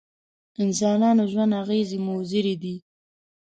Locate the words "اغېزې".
1.61-1.97